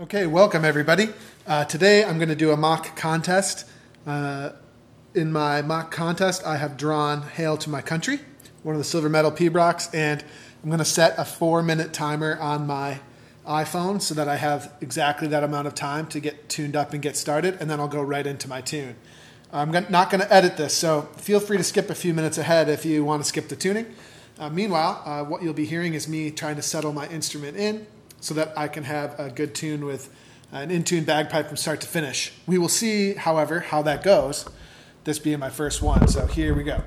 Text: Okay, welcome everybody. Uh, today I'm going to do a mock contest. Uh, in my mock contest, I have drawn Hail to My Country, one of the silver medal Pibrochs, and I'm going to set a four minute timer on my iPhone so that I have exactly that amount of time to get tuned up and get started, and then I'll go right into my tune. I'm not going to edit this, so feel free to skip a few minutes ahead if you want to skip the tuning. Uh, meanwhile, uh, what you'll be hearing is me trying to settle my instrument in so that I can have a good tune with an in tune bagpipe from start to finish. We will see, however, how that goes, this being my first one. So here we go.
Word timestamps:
Okay, 0.00 0.28
welcome 0.28 0.64
everybody. 0.64 1.08
Uh, 1.44 1.64
today 1.64 2.04
I'm 2.04 2.18
going 2.18 2.28
to 2.28 2.36
do 2.36 2.52
a 2.52 2.56
mock 2.56 2.94
contest. 2.94 3.68
Uh, 4.06 4.50
in 5.12 5.32
my 5.32 5.60
mock 5.60 5.90
contest, 5.90 6.46
I 6.46 6.56
have 6.56 6.76
drawn 6.76 7.22
Hail 7.22 7.56
to 7.56 7.68
My 7.68 7.82
Country, 7.82 8.20
one 8.62 8.76
of 8.76 8.78
the 8.78 8.84
silver 8.84 9.08
medal 9.08 9.32
Pibrochs, 9.32 9.92
and 9.92 10.22
I'm 10.62 10.70
going 10.70 10.78
to 10.78 10.84
set 10.84 11.18
a 11.18 11.24
four 11.24 11.64
minute 11.64 11.92
timer 11.92 12.38
on 12.38 12.64
my 12.64 13.00
iPhone 13.44 14.00
so 14.00 14.14
that 14.14 14.28
I 14.28 14.36
have 14.36 14.72
exactly 14.80 15.26
that 15.26 15.42
amount 15.42 15.66
of 15.66 15.74
time 15.74 16.06
to 16.10 16.20
get 16.20 16.48
tuned 16.48 16.76
up 16.76 16.92
and 16.92 17.02
get 17.02 17.16
started, 17.16 17.56
and 17.58 17.68
then 17.68 17.80
I'll 17.80 17.88
go 17.88 18.00
right 18.00 18.24
into 18.24 18.48
my 18.48 18.60
tune. 18.60 18.94
I'm 19.52 19.72
not 19.72 20.10
going 20.10 20.20
to 20.20 20.32
edit 20.32 20.56
this, 20.56 20.74
so 20.74 21.08
feel 21.16 21.40
free 21.40 21.56
to 21.56 21.64
skip 21.64 21.90
a 21.90 21.96
few 21.96 22.14
minutes 22.14 22.38
ahead 22.38 22.68
if 22.68 22.84
you 22.84 23.04
want 23.04 23.24
to 23.24 23.28
skip 23.28 23.48
the 23.48 23.56
tuning. 23.56 23.92
Uh, 24.38 24.48
meanwhile, 24.48 25.02
uh, 25.04 25.24
what 25.24 25.42
you'll 25.42 25.54
be 25.54 25.66
hearing 25.66 25.94
is 25.94 26.06
me 26.06 26.30
trying 26.30 26.54
to 26.54 26.62
settle 26.62 26.92
my 26.92 27.08
instrument 27.08 27.56
in 27.56 27.84
so 28.20 28.34
that 28.34 28.56
I 28.56 28.68
can 28.68 28.84
have 28.84 29.18
a 29.18 29.30
good 29.30 29.54
tune 29.54 29.84
with 29.84 30.12
an 30.52 30.70
in 30.70 30.84
tune 30.84 31.04
bagpipe 31.04 31.48
from 31.48 31.56
start 31.56 31.80
to 31.82 31.86
finish. 31.86 32.32
We 32.46 32.58
will 32.58 32.68
see, 32.68 33.14
however, 33.14 33.60
how 33.60 33.82
that 33.82 34.02
goes, 34.02 34.48
this 35.04 35.18
being 35.18 35.38
my 35.38 35.50
first 35.50 35.82
one. 35.82 36.08
So 36.08 36.26
here 36.26 36.54
we 36.54 36.62
go. 36.62 36.82